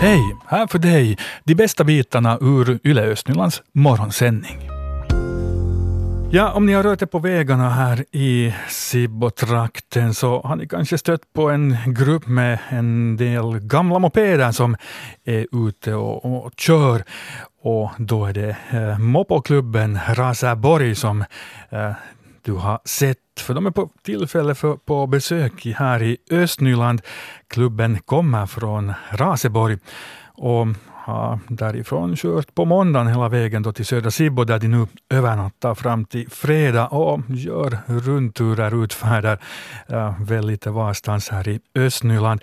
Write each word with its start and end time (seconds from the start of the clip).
Hej! 0.00 0.36
Här 0.46 0.66
för 0.66 0.78
dig 0.78 1.18
de 1.44 1.54
bästa 1.54 1.84
bitarna 1.84 2.38
ur 2.40 2.78
Yle 2.84 3.02
Östnylands 3.02 3.62
morgonsändning. 3.72 4.70
Ja, 6.30 6.52
om 6.52 6.66
ni 6.66 6.72
har 6.72 6.82
rört 6.82 7.02
er 7.02 7.06
på 7.06 7.18
vägarna 7.18 7.70
här 7.70 8.04
i 8.12 8.54
Sibbo-trakten 8.68 10.14
så 10.14 10.40
har 10.40 10.56
ni 10.56 10.68
kanske 10.68 10.98
stött 10.98 11.32
på 11.32 11.50
en 11.50 11.76
grupp 11.86 12.26
med 12.26 12.58
en 12.68 13.16
del 13.16 13.58
gamla 13.58 13.98
mopeder 13.98 14.52
som 14.52 14.76
är 15.24 15.46
ute 15.68 15.94
och, 15.94 16.46
och 16.46 16.52
kör. 16.56 17.04
Och 17.62 17.90
då 17.98 18.26
är 18.26 18.32
det 18.32 18.56
eh, 18.70 18.98
Mopoklubben 18.98 19.98
Rasaborg 20.08 20.94
som 20.94 21.24
eh, 21.70 21.92
du 22.48 22.54
har 22.54 22.80
sett, 22.84 23.18
för 23.40 23.54
de 23.54 23.66
är 23.66 23.70
på 23.70 23.90
tillfälle 24.02 24.54
för, 24.54 24.76
på 24.76 25.06
besök 25.06 25.66
här 25.66 26.02
i 26.02 26.16
Östnyland. 26.30 27.02
Klubben 27.48 27.98
kommer 27.98 28.46
från 28.46 28.92
Raseborg 29.10 29.78
och 30.34 30.66
har 30.92 31.38
därifrån 31.48 32.16
kört 32.16 32.54
på 32.54 32.64
måndagen 32.64 33.06
hela 33.06 33.28
vägen 33.28 33.62
då 33.62 33.72
till 33.72 33.86
södra 33.86 34.10
Sibbo 34.10 34.44
där 34.44 34.58
de 34.58 34.68
nu 34.68 34.86
övernattar 35.10 35.74
fram 35.74 36.04
till 36.04 36.30
fredag 36.30 36.86
och 36.86 37.20
gör 37.28 37.78
rundturer, 37.86 38.84
utfärder 38.84 39.38
äh, 39.88 40.22
väl 40.22 40.46
lite 40.46 40.70
varstans 40.70 41.28
här 41.28 41.48
i 41.48 41.60
Östnyland. 41.74 42.40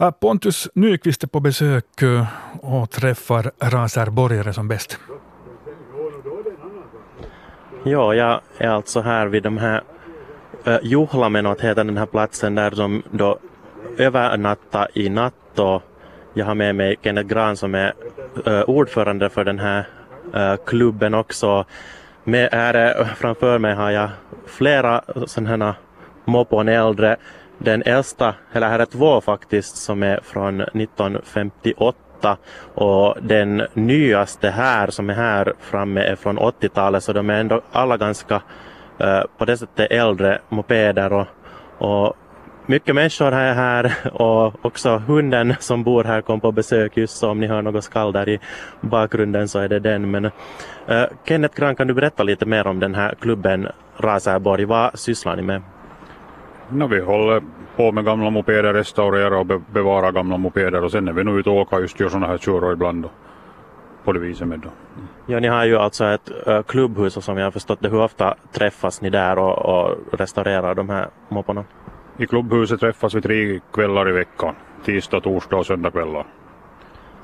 Äh, 0.00 0.10
Pontus 0.10 0.68
Nyqvist 0.74 1.22
är 1.22 1.28
på 1.28 1.40
besök 1.40 2.02
äh, 2.02 2.26
och 2.60 2.90
träffar 2.90 3.52
raserborgare 3.60 4.52
som 4.52 4.68
bäst. 4.68 4.98
Ja, 7.90 8.14
jag 8.14 8.40
är 8.58 8.68
alltså 8.68 9.00
här 9.00 9.26
vid 9.26 9.42
de 9.42 9.58
här 9.58 9.82
äh, 10.64 10.78
Juhlamenot 10.82 11.60
heter 11.60 11.84
den 11.84 11.96
här 11.96 12.06
platsen 12.06 12.54
där 12.54 12.70
de 12.70 13.02
då 13.10 13.38
övernattar 13.98 14.88
i 14.94 15.08
natt 15.08 15.58
och 15.58 15.82
jag 16.34 16.46
har 16.46 16.54
med 16.54 16.74
mig 16.74 16.96
Kenneth 17.02 17.28
Gran 17.28 17.56
som 17.56 17.74
är 17.74 17.94
äh, 18.46 18.62
ordförande 18.62 19.28
för 19.30 19.44
den 19.44 19.58
här 19.58 19.88
äh, 20.34 20.56
klubben 20.66 21.14
också. 21.14 21.64
Med, 22.24 22.48
här, 22.52 23.04
framför 23.04 23.58
mig 23.58 23.74
har 23.74 23.90
jag 23.90 24.10
flera 24.46 25.04
sådana 25.26 25.64
här 25.66 25.74
mopon 26.24 26.68
äldre. 26.68 27.16
Den 27.58 27.82
äldsta, 27.82 28.34
eller 28.52 28.68
här 28.68 28.78
är 28.78 28.84
två 28.84 29.20
faktiskt, 29.20 29.76
som 29.76 30.02
är 30.02 30.20
från 30.22 30.60
1958 30.60 31.98
och 32.74 33.16
den 33.22 33.62
nyaste 33.74 34.50
här 34.50 34.90
som 34.90 35.10
är 35.10 35.14
här 35.14 35.52
framme 35.60 36.00
är 36.00 36.16
från 36.16 36.38
80-talet 36.38 37.04
så 37.04 37.12
de 37.12 37.30
är 37.30 37.40
ändå 37.40 37.60
alla 37.72 37.96
ganska 37.96 38.34
uh, 39.00 39.22
på 39.38 39.44
det 39.44 39.56
sättet 39.56 39.90
äldre 39.90 40.38
mopeder 40.48 41.12
och, 41.12 41.26
och 41.78 42.16
mycket 42.66 42.94
människor 42.94 43.32
är 43.32 43.54
här 43.54 43.94
och 44.12 44.64
också 44.64 44.96
hunden 44.96 45.54
som 45.60 45.84
bor 45.84 46.04
här 46.04 46.20
kom 46.20 46.40
på 46.40 46.52
besök 46.52 46.96
just 46.96 47.16
så 47.16 47.30
om 47.30 47.40
ni 47.40 47.46
hör 47.46 47.62
något 47.62 47.84
skall 47.84 48.12
där 48.12 48.28
i 48.28 48.40
bakgrunden 48.80 49.48
så 49.48 49.58
är 49.58 49.68
det 49.68 49.78
den. 49.78 50.10
Men, 50.10 50.24
uh, 50.24 50.30
Kenneth 51.24 51.60
Gran, 51.60 51.76
kan 51.76 51.86
du 51.86 51.94
berätta 51.94 52.22
lite 52.22 52.46
mer 52.46 52.66
om 52.66 52.80
den 52.80 52.94
här 52.94 53.14
klubben 53.20 53.68
Rasäborg? 53.96 54.64
Vad 54.64 54.98
sysslar 54.98 55.36
ni 55.36 55.42
med? 55.42 55.62
No, 56.70 56.86
vi 56.86 57.00
håller 57.00 57.42
på 57.76 57.92
med 57.92 58.04
gamla 58.04 58.30
mopeder, 58.30 58.74
restaurera 58.74 59.38
och 59.38 59.46
be 59.46 59.60
bevara 59.72 60.12
gamla 60.12 60.36
mopeder 60.36 60.84
och 60.84 60.90
sen 60.90 61.08
är 61.08 61.12
vi 61.12 61.24
nog 61.24 61.38
ute 61.38 61.50
och 61.50 61.56
åker 61.56 61.78
just 61.78 62.00
gör 62.00 62.08
sådana 62.08 62.26
här 62.26 62.38
turer 62.38 62.72
ibland 62.72 63.02
då, 63.02 63.10
på 64.04 64.12
det 64.12 64.20
viset 64.20 64.48
med 64.48 64.60
då. 64.60 64.68
Ja, 65.26 65.40
ni 65.40 65.48
har 65.48 65.64
ju 65.64 65.76
alltså 65.76 66.04
ett 66.04 66.30
uh, 66.48 66.62
klubbhus 66.62 67.16
och 67.16 67.24
som 67.24 67.38
jag 67.38 67.46
har 67.46 67.50
förstått 67.50 67.78
det, 67.80 67.88
hur 67.88 68.00
ofta 68.00 68.34
träffas 68.52 69.00
ni 69.00 69.10
där 69.10 69.38
och, 69.38 69.58
och 69.58 69.96
restaurerar 70.12 70.74
de 70.74 70.88
här 70.88 71.08
mopporna? 71.28 71.64
I 72.16 72.26
klubbhuset 72.26 72.80
träffas 72.80 73.14
vi 73.14 73.20
tre 73.20 73.60
kvällar 73.72 74.08
i 74.08 74.12
veckan, 74.12 74.54
tisdag, 74.84 75.20
torsdag 75.20 75.56
och 75.56 75.66
söndagkvällar. 75.66 76.26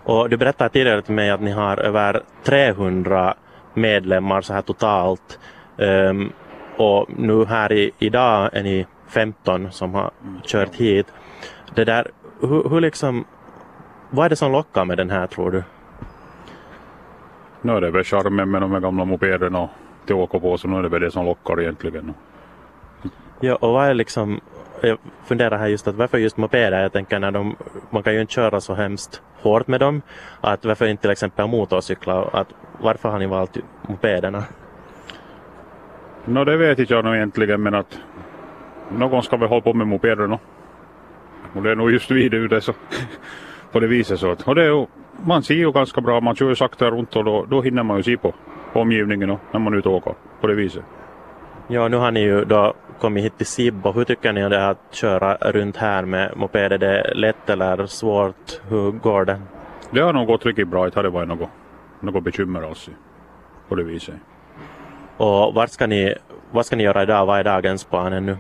Och 0.05 0.29
du 0.29 0.37
berättade 0.37 0.71
tidigare 0.71 1.03
till 1.03 1.15
mig 1.15 1.31
att 1.31 1.41
ni 1.41 1.51
har 1.51 1.77
över 1.77 2.23
300 2.43 3.35
medlemmar 3.75 4.41
så 4.41 4.53
här 4.53 4.63
totalt. 4.63 5.39
Um, 5.77 6.33
och 6.77 7.07
nu 7.17 7.45
här 7.45 7.73
i, 7.73 7.91
idag 7.99 8.51
är 8.53 8.63
ni 8.63 8.87
15 9.09 9.73
som 9.73 9.95
har 9.95 10.11
kört 10.43 10.75
hit. 10.75 11.07
Det 11.75 11.85
där, 11.85 12.11
hur, 12.41 12.69
hur 12.69 12.81
liksom, 12.81 13.25
vad 14.11 14.25
är 14.25 14.31
det 14.31 14.37
som 14.37 14.53
lockar 14.53 14.85
med 14.85 14.97
den 14.97 15.11
här 15.11 15.27
tror 15.27 15.51
du? 15.51 15.63
No, 17.63 17.81
det 17.81 17.87
är 17.87 17.91
väl 17.91 18.05
charmen 18.05 18.51
med 18.51 18.63
de 18.63 18.73
här 18.73 18.81
gamla 18.81 19.05
mopederna 19.05 19.61
och 19.61 19.71
till 20.07 20.15
åka 20.15 20.39
på 20.39 20.59
så 20.59 20.69
nu 20.69 20.79
är 20.79 20.83
det 20.83 20.89
väl 20.89 21.01
det 21.01 21.11
som 21.11 21.27
lockar 21.27 21.61
egentligen. 21.61 22.15
Ja, 23.41 23.55
och 23.55 23.73
vad 23.73 23.89
är 23.89 23.95
liksom, 23.95 24.41
jag 24.81 24.99
funderar 25.25 25.59
här 25.59 25.67
just 25.67 25.89
att 25.89 25.95
varför 25.95 26.19
just 26.19 26.37
mopeder? 26.37 26.83
Jag 26.83 26.93
tänker 26.93 27.19
när 27.19 27.31
de, 27.31 27.57
man 27.91 28.03
kan 28.03 28.15
ju 28.15 28.21
inte 28.21 28.33
köra 28.33 28.61
så 28.61 28.75
hemskt 28.75 29.23
hårt 29.43 29.67
med 29.67 29.81
dem. 29.81 30.03
Att 30.41 30.65
varför 30.65 30.87
inte 30.87 31.01
till 31.01 31.11
exempel 31.11 31.47
motorcyklar? 31.47 32.31
Att 32.33 32.49
varför 32.81 33.09
har 33.09 33.19
ni 33.19 33.27
valt 33.27 33.57
mopederna? 33.89 34.45
No, 36.25 36.45
det 36.45 36.57
vet 36.57 36.91
jag 36.91 37.05
nog 37.05 37.15
egentligen 37.15 37.63
men 37.63 37.75
att 37.75 37.99
någon 38.89 39.23
ska 39.23 39.37
väl 39.37 39.49
hålla 39.49 39.61
på 39.61 39.73
med 39.73 39.87
mopederna. 39.87 40.39
Och 41.55 41.63
det 41.63 41.71
är 41.71 41.77
nog 41.77 41.91
just 41.91 42.11
vi 42.11 42.25
ute 42.25 42.61
så 42.61 42.73
på 43.73 43.81
det 43.81 43.87
viset 43.87 44.21
så 44.21 44.31
att, 44.31 44.49
och 44.49 44.55
det 44.55 44.63
är 44.63 44.67
ju, 44.67 44.87
man 45.27 45.43
ser 45.43 45.55
ju 45.55 45.73
ganska 45.73 46.01
bra, 46.01 46.21
man 46.21 46.37
kör 46.37 46.49
ju 46.49 46.55
sakta 46.55 46.91
runt 46.91 47.17
och 47.17 47.25
då, 47.25 47.45
då 47.51 47.63
hinner 47.63 47.83
man 47.83 47.97
ju 47.97 48.03
se 48.03 48.17
på, 48.17 48.35
på 48.73 48.81
omgivningen 48.81 49.31
och 49.31 49.41
när 49.53 49.61
man 49.61 49.75
är 49.75 49.79
ute 49.79 49.89
och 49.89 49.95
åker 49.95 50.15
på 50.41 50.47
det 50.47 50.55
viset. 50.55 50.83
Ja, 51.69 51.89
nu 51.89 51.97
har 51.97 52.11
ni 52.11 52.21
ju 52.21 52.45
då 52.45 52.75
kommit 53.01 53.25
hit 53.25 53.37
till 53.37 53.47
Sibbo. 53.47 53.93
Hur 53.93 54.05
tycker 54.05 54.33
ni 54.33 54.45
om 54.45 54.51
det 54.51 54.69
att 54.69 54.79
köra 54.91 55.37
runt 55.37 55.77
här 55.77 56.05
med 56.05 56.37
moped? 56.37 56.73
Är 56.73 56.79
det 56.79 57.15
lätt 57.15 57.51
eller 57.51 57.87
svårt? 57.87 58.61
Hur 58.69 58.91
går 58.91 59.25
det? 59.25 59.41
Det 59.91 60.01
har 60.01 60.13
nog 60.13 60.27
gått 60.27 60.47
riktigt 60.47 60.69
bra, 60.69 60.87
inte 60.87 60.99
har 60.99 61.03
det 61.03 61.11
varit 61.11 61.29
något, 61.29 61.49
något 62.01 62.25
bekymmer 62.25 62.63
alls 62.63 62.91
på 63.69 63.75
det 63.75 63.83
viset. 63.83 64.15
Och 65.17 65.55
vart 65.55 65.71
ska 65.71 65.87
ni, 65.87 66.15
vad 66.51 66.67
ska 66.67 66.77
ni 66.77 66.83
göra 66.83 67.03
idag? 67.03 67.27
Vad 67.27 67.39
är 67.39 67.45
dagens 67.45 67.85
plan 67.85 68.27
nu? 68.27 68.37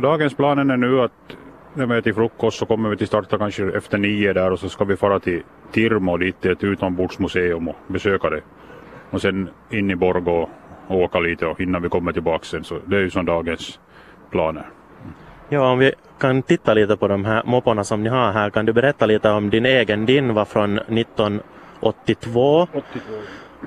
Dagens 0.00 0.34
planen 0.34 0.70
är 0.70 0.76
nu 0.76 1.00
att 1.00 1.36
när 1.74 1.86
vi 1.86 1.94
är 1.94 2.00
till 2.00 2.14
frukost 2.14 2.58
så 2.58 2.66
kommer 2.66 2.88
vi 2.88 2.96
till 2.96 3.06
starta 3.06 3.38
kanske 3.38 3.76
efter 3.76 3.98
nio 3.98 4.32
där 4.32 4.50
och 4.50 4.58
så 4.58 4.68
ska 4.68 4.84
vi 4.84 4.96
fara 4.96 5.20
till 5.20 5.42
Tirmo 5.72 6.16
dit 6.16 6.40
till 6.40 6.50
ett 6.50 6.64
utombordsmuseum 6.64 7.68
och 7.68 7.76
besöka 7.86 8.30
det. 8.30 8.40
Och 9.10 9.20
sen 9.20 9.50
in 9.70 9.90
i 9.90 9.96
Borgå 9.96 10.48
och 10.86 10.96
åka 10.96 11.20
lite 11.20 11.46
och 11.46 11.60
innan 11.60 11.82
vi 11.82 11.88
kommer 11.88 12.12
tillbaka 12.12 12.44
sen 12.44 12.64
så 12.64 12.78
det 12.86 12.96
är 12.96 13.00
ju 13.00 13.10
som 13.10 13.26
dagens 13.26 13.80
planer. 14.30 14.66
Ja, 15.48 15.70
om 15.70 15.78
vi 15.78 15.92
kan 16.18 16.42
titta 16.42 16.74
lite 16.74 16.96
på 16.96 17.08
de 17.08 17.24
här 17.24 17.42
mopporna 17.44 17.84
som 17.84 18.02
ni 18.02 18.08
har 18.08 18.32
här. 18.32 18.50
Kan 18.50 18.66
du 18.66 18.72
berätta 18.72 19.06
lite 19.06 19.30
om 19.30 19.50
din 19.50 19.66
egen? 19.66 20.06
Din 20.06 20.34
var 20.34 20.44
från 20.44 20.78
1982. 20.78 22.66
82. 22.72 23.14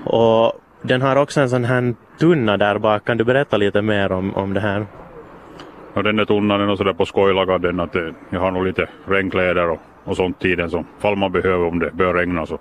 Och 0.03 0.61
den 0.81 1.01
har 1.01 1.15
också 1.15 1.41
en 1.41 1.49
sån 1.49 1.63
här 1.63 1.95
tunna 2.19 2.57
där 2.57 2.79
bak. 2.79 3.05
Kan 3.05 3.17
du 3.17 3.23
berätta 3.23 3.57
lite 3.57 3.81
mer 3.81 4.11
om, 4.11 4.35
om 4.35 4.53
det 4.53 4.59
här? 4.59 4.85
Och 5.97 6.03
den 6.03 6.19
är 6.19 6.25
tunna 6.25 6.57
den 6.57 6.69
och 6.69 6.77
sådär 6.77 6.93
på 6.93 7.05
skoj 7.05 7.33
lagad 7.33 7.61
den 7.61 7.79
att 7.79 7.95
jag 8.29 8.39
har 8.39 8.51
nog 8.51 8.65
lite 8.65 8.87
regnkläder 9.05 9.69
och, 9.69 9.79
och 10.03 10.15
sånt 10.17 10.45
i 10.45 10.55
den 10.55 10.69
som 10.69 10.85
fall 10.99 11.15
man 11.15 11.31
behöver 11.31 11.65
om 11.65 11.79
det 11.79 11.91
börjar 11.91 12.13
regna 12.13 12.45
så. 12.45 12.59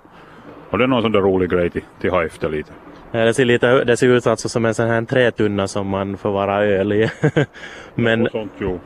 Och 0.69 0.77
det 0.77 0.83
är 0.83 0.87
någon 0.87 1.01
sån 1.01 1.11
där 1.11 1.21
rolig 1.21 1.49
grej 1.49 1.69
till, 1.69 1.83
till 1.99 2.09
ha 2.09 2.25
efter 2.25 2.49
lite. 2.49 2.71
Ja, 3.11 3.19
det, 3.19 3.33
ser 3.33 3.45
lite, 3.45 3.83
det 3.83 3.97
ser 3.97 4.07
ut 4.07 4.27
alltså 4.27 4.49
som 4.49 4.65
en 4.65 4.73
sån 4.73 4.87
här 4.87 5.01
trätunna 5.01 5.67
som 5.67 5.87
man 5.87 6.17
förvarar 6.17 6.63
öl 6.63 6.93
i. 6.93 7.09
Men 7.95 8.25
Och 8.25 8.31
sånt 8.31 8.51
jo. 8.57 8.79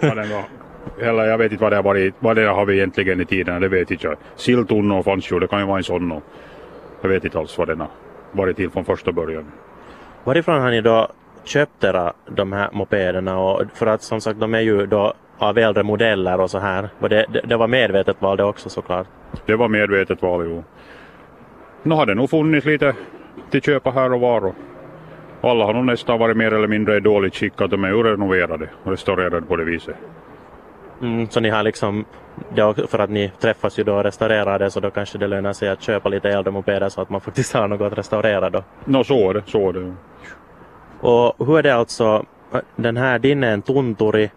Ja, 0.00 0.14
den 0.14 0.30
var, 0.30 0.44
eller 1.00 1.24
jag 1.24 1.38
vet 1.38 1.52
inte 1.52 1.62
vad 1.62 1.72
det 1.72 1.76
har 1.76 1.82
varit, 1.82 2.14
vad 2.18 2.36
det 2.36 2.46
har 2.46 2.66
vi 2.66 2.76
egentligen 2.76 3.20
i 3.20 3.24
tiden, 3.24 3.60
det 3.60 3.68
vet 3.68 3.90
inte 3.90 4.06
jag. 4.06 4.16
Silltunnor 4.36 5.02
fanns 5.02 5.32
ju, 5.32 5.38
det 5.38 5.46
kan 5.46 5.60
ju 5.60 5.66
vara 5.66 5.78
en 5.78 5.84
sån 5.84 6.12
och 6.12 6.22
jag 7.02 7.08
vet 7.08 7.24
inte 7.24 7.38
alls 7.38 7.58
vad 7.58 7.68
den 7.68 7.80
har 7.80 7.90
varit 8.32 8.56
till 8.56 8.70
från 8.70 8.84
första 8.84 9.12
början. 9.12 9.44
varifrån 10.24 10.60
har 10.60 10.70
ni 10.70 10.80
då 10.80 11.08
köpt 11.44 11.84
era, 11.84 12.12
de 12.26 12.52
här 12.52 12.68
mopederna? 12.72 13.38
Och 13.38 13.62
för 13.74 13.86
att 13.86 14.02
som 14.02 14.20
sagt 14.20 14.40
de 14.40 14.54
är 14.54 14.60
ju 14.60 14.86
då 14.86 15.12
av 15.38 15.58
äldre 15.58 15.82
modeller 15.82 16.40
och 16.40 16.50
så 16.50 16.58
här. 16.58 16.88
Och 16.98 17.08
det, 17.08 17.26
det, 17.28 17.40
det 17.40 17.56
var 17.56 17.68
medvetet 17.68 18.16
val 18.22 18.36
det 18.36 18.44
också 18.44 18.68
såklart. 18.68 19.06
Det 19.46 19.56
var 19.56 19.68
medvetet 19.68 20.22
val 20.22 20.44
jo. 20.44 20.64
Nu 21.82 21.94
har 21.94 22.06
det 22.06 22.14
nog 22.14 22.30
funnits 22.30 22.66
lite 22.66 22.94
till 23.50 23.62
köpa 23.62 23.90
här 23.90 24.12
och 24.12 24.20
var 24.20 24.46
och 24.46 24.54
alla 25.50 25.64
har 25.64 25.74
nog 25.74 25.84
nästan 25.84 26.18
varit 26.18 26.36
mer 26.36 26.54
eller 26.54 26.68
mindre 26.68 26.96
i 26.96 27.00
dåligt 27.00 27.34
skick 27.34 27.60
att 27.60 27.70
de 27.70 27.84
är 27.84 27.88
ju 27.88 28.02
renoverade 28.02 28.68
och 28.84 28.90
restaurerade 28.90 29.42
på 29.42 29.56
det 29.56 29.64
viset. 29.64 29.96
Mm, 31.02 31.28
så 31.28 31.40
ni 31.40 31.50
har 31.50 31.62
liksom, 31.62 32.04
för 32.88 32.98
att 32.98 33.10
ni 33.10 33.32
träffas 33.40 33.78
ju 33.78 33.84
då 33.84 33.94
och 33.94 34.04
restaurerar 34.04 34.58
det 34.58 34.70
så 34.70 34.80
då 34.80 34.90
kanske 34.90 35.18
det 35.18 35.26
lönar 35.26 35.52
sig 35.52 35.68
att 35.68 35.82
köpa 35.82 36.08
lite 36.08 36.30
äldre 36.30 36.52
mopeder 36.52 36.88
så 36.88 37.00
att 37.00 37.10
man 37.10 37.20
faktiskt 37.20 37.54
har 37.54 37.68
något 37.68 37.92
att 37.92 37.98
restaurera 37.98 38.50
då. 38.50 38.64
Nå 38.84 39.04
så 39.04 39.30
är 39.30 39.34
det, 39.34 39.42
så 39.46 39.68
är 39.68 39.72
det. 39.72 39.94
Och 41.02 41.46
hur 41.46 41.58
är 41.58 41.62
det 41.62 41.74
alltså, 41.74 42.24
den 42.76 42.96
här, 42.96 43.18
din 43.18 43.44
är 43.44 43.52
en 43.52 43.62
Tunturi, 43.62 44.30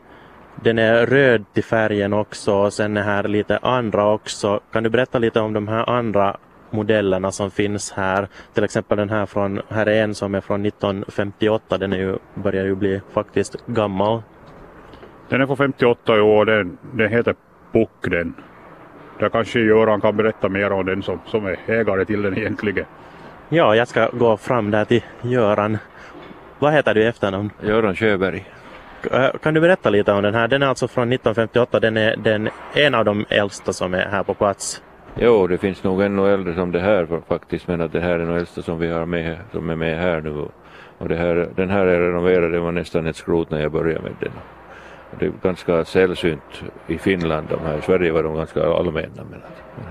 den 0.55 0.79
är 0.79 1.05
röd 1.05 1.45
till 1.53 1.63
färgen 1.63 2.13
också 2.13 2.53
och 2.53 2.73
sen 2.73 2.97
är 2.97 3.03
här 3.03 3.23
lite 3.23 3.57
andra 3.57 4.13
också. 4.13 4.59
Kan 4.71 4.83
du 4.83 4.89
berätta 4.89 5.19
lite 5.19 5.39
om 5.39 5.53
de 5.53 5.67
här 5.67 5.89
andra 5.89 6.37
modellerna 6.69 7.31
som 7.31 7.51
finns 7.51 7.91
här? 7.91 8.27
Till 8.53 8.63
exempel 8.63 8.97
den 8.97 9.09
här 9.09 9.25
från, 9.25 9.61
här 9.69 9.85
är 9.85 10.03
en 10.03 10.15
som 10.15 10.35
är 10.35 10.41
från 10.41 10.65
1958, 10.65 11.77
den 11.77 11.93
är 11.93 11.97
ju, 11.97 12.17
börjar 12.33 12.65
ju 12.65 12.75
bli 12.75 13.01
faktiskt 13.13 13.65
gammal. 13.65 14.21
Den 15.29 15.41
är 15.41 15.45
från 15.45 15.57
58 15.57 16.23
år, 16.23 16.45
den, 16.45 16.77
den 16.91 17.09
heter 17.09 17.35
Puck 17.71 17.89
den. 18.01 18.33
där 19.19 19.29
kanske 19.29 19.59
Göran 19.59 20.01
kan 20.01 20.17
berätta 20.17 20.49
mer 20.49 20.71
om 20.71 20.85
den 20.85 21.03
som, 21.03 21.19
som 21.25 21.45
är 21.45 21.57
ägare 21.65 22.05
till 22.05 22.21
den 22.21 22.37
egentligen. 22.37 22.85
Ja, 23.49 23.75
jag 23.75 23.87
ska 23.87 24.09
gå 24.09 24.37
fram 24.37 24.71
där 24.71 24.85
till 24.85 25.03
Göran. 25.21 25.77
Vad 26.59 26.73
heter 26.73 26.93
du 26.93 27.01
i 27.01 27.05
efternamn? 27.05 27.49
Göran 27.63 27.95
Sjöberg. 27.95 28.45
Eh, 29.11 29.29
Kan 29.43 29.53
du 29.53 29.61
berätta 29.61 29.89
lite 29.89 30.11
om 30.11 30.23
den 30.23 30.33
här? 30.35 30.47
Den 30.47 30.63
är 30.63 30.67
alltså 30.67 30.87
från 30.87 31.13
1958. 31.13 31.79
Den 31.79 31.97
är 31.97 32.15
den, 32.17 32.49
en 32.73 32.95
av 32.95 33.05
de 33.05 33.25
äldsta 33.29 33.73
som 33.73 33.93
är 33.93 34.05
här 34.05 34.23
på 34.23 34.33
plats. 34.33 34.81
Jo, 35.17 35.47
det 35.47 35.57
finns 35.57 35.83
nog 35.83 36.01
ännu 36.01 36.33
äldre 36.33 36.53
som 36.53 36.71
det 36.71 36.79
här 36.79 37.07
faktiskt, 37.27 37.67
men 37.67 37.81
att 37.81 37.91
det 37.91 37.99
här 38.01 38.09
är 38.11 38.19
den 38.19 38.35
äldsta 38.37 38.61
som 38.61 38.79
vi 38.79 38.87
har 38.87 39.05
med, 39.05 39.37
som 39.51 39.69
är 39.69 39.75
med 39.75 39.99
här 39.99 40.21
nu. 40.21 40.47
Och 40.97 41.09
det 41.09 41.15
här, 41.15 41.49
den 41.55 41.69
här 41.69 41.85
är 41.85 41.99
renoverad, 41.99 42.51
det 42.51 42.59
var 42.59 42.71
nästan 42.71 43.07
ett 43.07 43.15
skrot 43.15 43.49
när 43.49 43.61
jag 43.61 43.71
började 43.71 44.01
med 44.01 44.11
den. 44.19 44.31
Det 45.19 45.25
är 45.25 45.31
ganska 45.43 45.85
sällsynt 45.85 46.63
i 46.87 46.97
Finland, 46.97 47.47
de 47.49 47.59
här. 47.65 47.77
I 47.77 47.81
Sverige 47.81 48.11
var 48.11 48.23
de 48.23 48.35
ganska 48.35 48.63
allmänna, 48.63 49.23
men 49.31 49.41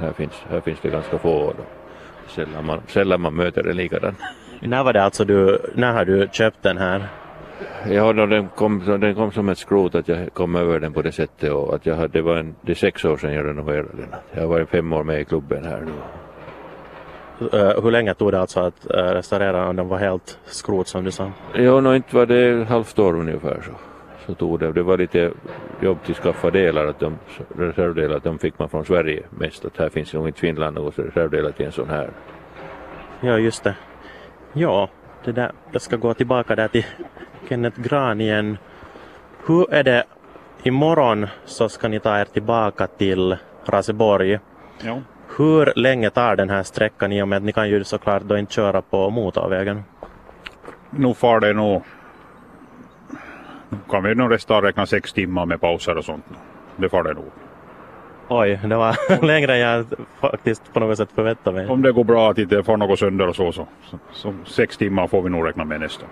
här, 0.00 0.12
finns, 0.12 0.42
här 0.50 0.60
finns 0.60 0.80
det 0.80 0.90
ganska 0.90 1.18
få 1.18 1.30
och 1.36 1.54
då. 1.58 1.64
Sällan 2.28 2.66
man, 2.66 2.80
sällan 2.86 3.20
man 3.20 3.34
möter 3.34 3.68
en 3.68 3.76
likadan. 3.76 4.14
När 4.66 4.84
var 4.84 4.92
det 4.92 5.02
alltså 5.02 5.24
du, 5.24 5.58
när 5.74 5.92
har 5.92 6.04
du 6.04 6.28
köpt 6.32 6.62
den 6.62 6.78
här? 6.78 7.08
Ja, 7.88 8.12
då 8.12 8.26
den, 8.26 8.48
kom, 8.48 9.00
den 9.00 9.14
kom 9.14 9.32
som 9.32 9.48
ett 9.48 9.58
skrot 9.58 9.94
att 9.94 10.08
jag 10.08 10.34
kom 10.34 10.56
över 10.56 10.80
den 10.80 10.92
på 10.92 11.02
det 11.02 11.12
sättet 11.12 11.52
och 11.52 11.74
att 11.74 11.86
jag 11.86 11.96
hade, 11.96 12.08
det 12.08 12.22
var 12.22 12.36
en, 12.36 12.54
det 12.60 12.72
är 12.72 12.76
sex 12.76 13.04
år 13.04 13.16
sedan 13.16 13.34
jag 13.34 13.46
renoverade 13.46 13.88
den. 13.96 14.14
Jag 14.32 14.40
har 14.40 14.48
varit 14.48 14.68
fem 14.68 14.92
år 14.92 15.04
med 15.04 15.20
i 15.20 15.24
klubben 15.24 15.64
här 15.64 15.80
nu. 15.80 15.92
Eh, 17.52 17.82
hur 17.82 17.90
länge 17.90 18.14
tog 18.14 18.32
det 18.32 18.40
alltså 18.40 18.60
att 18.60 18.90
eh, 18.90 18.96
restaurera 18.96 19.68
om 19.68 19.76
den 19.76 19.88
var 19.88 19.98
helt 19.98 20.38
skrot 20.44 20.88
som 20.88 21.04
du 21.04 21.10
sa? 21.10 21.32
Jo, 21.54 21.80
no, 21.80 21.94
inte 21.94 22.16
var 22.16 22.26
det 22.26 22.68
halvt 22.68 22.98
år 22.98 23.14
ungefär 23.14 23.60
så. 23.64 23.72
Så 24.26 24.34
tog 24.34 24.60
det. 24.60 24.72
Det 24.72 24.82
var 24.82 24.98
lite 24.98 25.30
jobb 25.80 25.98
till 26.04 26.14
att 26.14 26.22
skaffa 26.22 26.50
delar, 26.50 26.86
att 26.86 27.00
de, 27.00 27.18
reservdelar, 27.58 28.16
att 28.16 28.24
de 28.24 28.38
fick 28.38 28.58
man 28.58 28.68
från 28.68 28.84
Sverige 28.84 29.22
mest. 29.30 29.64
Att 29.64 29.76
här 29.76 29.88
finns 29.88 30.14
nog 30.14 30.28
inte 30.28 30.40
Finland 30.40 30.74
något 30.74 30.98
reservdelar 30.98 31.50
till 31.50 31.66
en 31.66 31.72
sån 31.72 31.88
här. 31.88 32.10
Ja, 33.20 33.38
just 33.38 33.64
det. 33.64 33.74
Ja, 34.56 34.88
det 35.24 35.32
där. 35.32 35.52
Jag 35.72 35.82
ska 35.82 35.96
gå 35.96 36.14
tillbaka 36.14 36.56
där 36.56 36.68
till 36.68 36.84
Kenneth 37.48 37.80
Gran 37.80 38.20
igen. 38.20 38.58
Hur 39.46 39.74
är 39.74 39.82
det? 39.82 40.04
Imorgon 40.62 41.26
så 41.44 41.68
ska 41.68 41.88
ni 41.88 42.00
ta 42.00 42.20
er 42.20 42.24
tillbaka 42.24 42.86
till 42.86 43.36
Raseborg. 43.64 44.38
Ja. 44.82 45.00
Hur 45.36 45.72
länge 45.76 46.10
tar 46.10 46.36
den 46.36 46.50
här 46.50 46.62
sträckan 46.62 47.12
i 47.12 47.22
och 47.22 47.28
med 47.28 47.36
att 47.36 47.42
ni 47.42 47.52
kan 47.52 47.68
ju 47.68 47.84
såklart 47.84 48.22
då 48.22 48.38
inte 48.38 48.52
köra 48.52 48.82
på 48.82 49.10
motorvägen? 49.10 49.82
Nu 50.90 51.14
far 51.14 51.40
det 51.40 51.52
nog... 51.52 51.82
Nu 53.68 53.78
kan 53.90 54.02
vi 54.02 54.14
nog 54.14 54.30
nästan 54.30 54.62
räkna 54.62 54.86
sex 54.86 55.12
timmar 55.12 55.46
med 55.46 55.60
pauser 55.60 55.96
och 55.96 56.04
sånt. 56.04 56.24
Det 56.76 56.88
far 56.88 57.02
det 57.02 57.14
nog. 57.14 57.30
Oj, 58.28 58.60
det 58.64 58.76
var 58.76 59.26
längre 59.26 59.54
än 59.54 59.60
jag 59.60 59.86
faktiskt 60.20 60.72
på 60.72 60.80
något 60.80 60.96
sätt 60.96 61.08
förväntade 61.14 61.56
mig. 61.56 61.66
Om 61.66 61.82
det 61.82 61.92
går 61.92 62.04
bra 62.04 62.30
att 62.30 62.38
inte 62.38 62.62
får 62.62 62.76
något 62.76 62.98
sönder 62.98 63.28
och 63.28 63.36
så, 63.36 63.52
så, 63.52 63.66
så, 63.82 63.98
så 64.12 64.34
sex 64.44 64.76
timmar 64.76 65.06
får 65.06 65.22
vi 65.22 65.30
nog 65.30 65.46
räkna 65.46 65.64
med 65.64 65.80
nästan. 65.80 66.08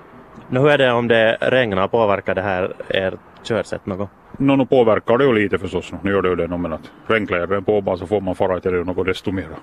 Nu, 0.49 0.61
hur 0.61 0.69
är 0.69 0.79
det 0.79 0.93
om 0.93 1.09
det 1.09 1.37
regnar? 1.41 1.89
Påverkar 1.89 2.35
det 2.35 2.43
här 2.43 2.73
er 2.89 3.15
körsätt 3.43 3.87
något? 3.87 4.09
Nå, 4.39 4.57
nu 4.57 4.67
påverkar 4.67 5.19
det 5.19 5.25
ju 5.25 5.33
lite 5.33 5.59
förstås. 5.59 5.93
Nu 6.03 6.11
gör 6.11 6.23
det 6.23 6.29
ju 6.29 6.37
det, 6.37 6.49
men 6.49 6.73
att 6.73 6.91
regnkläder 7.07 7.61
på 7.61 7.81
bara 7.81 7.97
så 7.97 8.07
får 8.07 8.21
man 8.21 8.35
fara 8.35 8.61
till 8.61 8.73
det 8.73 8.85
något 8.85 9.07
desto 9.07 9.33
mera. 9.33 9.57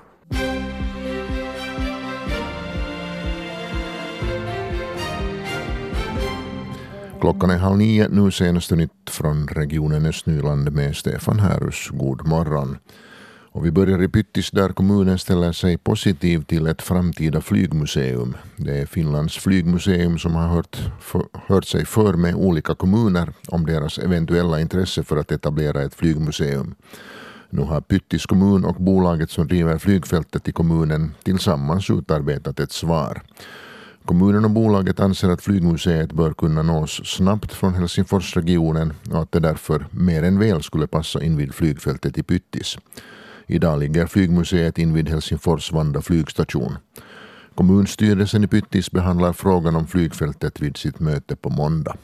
Klockan 7.21 7.49
är 7.49 7.57
halv 7.57 7.77
nio, 7.77 8.07
nu 8.07 8.31
senaste 8.31 8.75
nytt 8.75 9.09
från 9.09 9.47
regionen 9.47 10.05
Östnyland 10.05 10.71
med 10.71 10.95
Stefan 10.95 11.39
Härus. 11.39 11.89
God 11.89 12.27
morgon. 12.27 12.77
Och 13.51 13.65
vi 13.65 13.71
börjar 13.71 14.03
i 14.03 14.07
Pyttis 14.07 14.51
där 14.51 14.69
kommunen 14.69 15.19
ställer 15.19 15.51
sig 15.51 15.77
positiv 15.77 16.43
till 16.43 16.67
ett 16.67 16.81
framtida 16.81 17.41
flygmuseum. 17.41 18.37
Det 18.55 18.77
är 18.77 18.85
Finlands 18.85 19.37
flygmuseum 19.37 20.19
som 20.19 20.35
har 20.35 20.47
hört, 20.47 20.77
för, 20.99 21.23
hört 21.47 21.65
sig 21.65 21.85
för 21.85 22.13
med 22.13 22.35
olika 22.35 22.75
kommuner 22.75 23.33
om 23.47 23.65
deras 23.65 23.97
eventuella 23.97 24.61
intresse 24.61 25.03
för 25.03 25.17
att 25.17 25.31
etablera 25.31 25.81
ett 25.81 25.95
flygmuseum. 25.95 26.75
Nu 27.49 27.61
har 27.61 27.81
Pyttis 27.81 28.25
kommun 28.25 28.65
och 28.65 28.75
bolaget 28.75 29.31
som 29.31 29.47
driver 29.47 29.77
flygfältet 29.77 30.47
i 30.47 30.51
kommunen 30.51 31.11
tillsammans 31.23 31.89
utarbetat 31.89 32.59
ett 32.59 32.71
svar. 32.71 33.21
Kommunen 34.09 34.45
och 34.45 34.51
bolaget 34.51 34.99
anser 34.99 35.29
att 35.29 35.41
flygmuseet 35.41 36.11
bör 36.11 36.33
kunna 36.33 36.63
nås 36.63 37.01
snabbt 37.05 37.53
från 37.53 37.73
Helsingforsregionen 37.73 38.93
och 39.11 39.21
att 39.21 39.31
det 39.31 39.39
därför 39.39 39.85
mer 39.91 40.23
än 40.23 40.39
väl 40.39 40.63
skulle 40.63 40.87
passa 40.87 41.23
invid 41.23 41.53
flygfältet 41.53 42.17
i 42.17 42.23
Pyttis. 42.23 42.77
Idag 43.47 43.79
ligger 43.79 44.05
flygmuseet 44.05 44.77
invid 44.77 45.09
Helsingfors 45.09 45.71
Vanda 45.71 46.01
flygstation. 46.01 46.77
Kommunstyrelsen 47.55 48.43
i 48.43 48.47
Pyttis 48.47 48.91
behandlar 48.91 49.33
frågan 49.33 49.75
om 49.75 49.87
flygfältet 49.87 50.61
vid 50.61 50.77
sitt 50.77 50.99
möte 50.99 51.35
på 51.35 51.49
måndag. 51.49 51.95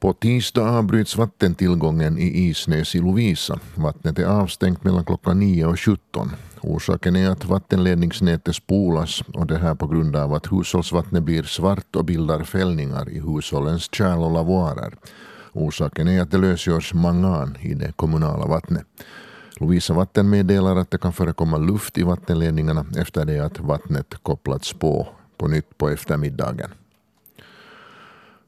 På 0.00 0.12
tisdag 0.12 0.68
avbryts 0.68 1.16
vattentillgången 1.16 2.18
i 2.18 2.48
Isnäs 2.48 2.94
i 2.94 2.98
Lovisa. 2.98 3.58
Vattnet 3.74 4.18
är 4.18 4.24
avstängt 4.24 4.84
mellan 4.84 5.04
klockan 5.04 5.38
9 5.38 5.66
och 5.66 5.80
17. 5.80 6.30
Orsaken 6.60 7.16
är 7.16 7.30
att 7.30 7.44
vattenledningsnätet 7.44 8.56
spolas 8.56 9.22
och 9.34 9.46
det 9.46 9.58
här 9.58 9.74
på 9.74 9.86
grund 9.86 10.16
av 10.16 10.34
att 10.34 10.52
hushållsvattnet 10.52 11.22
blir 11.22 11.42
svart 11.42 11.96
och 11.96 12.04
bildar 12.04 12.44
fällningar 12.44 13.10
i 13.10 13.20
hushållens 13.20 13.94
kärl 13.94 14.18
och 14.18 14.32
lavoarer. 14.32 14.94
Orsaken 15.52 16.08
är 16.08 16.22
att 16.22 16.30
det 16.30 16.38
lösgörs 16.38 16.94
mangan 16.94 17.56
i 17.60 17.74
det 17.74 17.92
kommunala 17.96 18.46
vattnet. 18.46 18.86
Lovisa 19.60 19.94
Vatten 19.94 20.30
meddelar 20.30 20.76
att 20.76 20.90
det 20.90 20.98
kan 20.98 21.12
förekomma 21.12 21.58
luft 21.58 21.98
i 21.98 22.02
vattenledningarna 22.02 22.86
efter 22.96 23.24
det 23.24 23.38
att 23.38 23.60
vattnet 23.60 24.14
kopplats 24.22 24.72
på 24.72 25.08
på 25.38 25.48
nytt 25.48 25.78
på 25.78 25.88
eftermiddagen. 25.88 26.70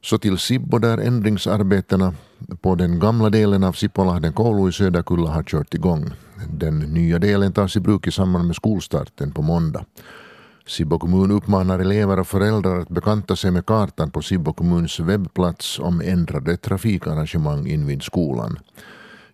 Så 0.02 0.19
till 0.19 0.38
Sibbo 0.38 0.79
där 0.79 0.99
ändringsarbetena 0.99 2.14
på 2.61 2.75
den 2.75 2.99
gamla 2.99 3.31
delen 3.31 3.64
av 3.64 3.73
Sippolahden 3.73 4.32
koulu 4.32 4.69
i 4.69 4.73
Söderkulla 4.73 5.31
har 5.31 5.43
kört 5.43 5.75
igång. 5.75 6.11
Den 6.52 6.79
nya 6.79 7.19
delen 7.19 7.52
tas 7.52 7.76
i 7.76 7.81
bruk 7.81 8.06
i 8.06 8.11
samband 8.11 8.47
med 8.47 8.56
skolstarten 8.56 9.32
på 9.32 9.43
måndag. 9.43 9.85
Sibbo 10.67 10.99
kommun 10.99 11.31
uppmanar 11.31 11.79
elever 11.79 12.19
och 12.19 12.26
föräldrar 12.26 12.81
att 12.81 12.88
bekanta 12.88 13.37
sig 13.37 13.50
med 13.50 13.66
kartan 13.66 14.11
på 14.11 14.23
Sibbo 14.23 14.52
kommuns 14.52 15.00
webbplats 15.00 15.78
om 15.78 16.00
ändrade 16.00 16.57
trafikarrangemang 16.57 17.66
invid 17.66 18.02
skolan. 18.02 18.59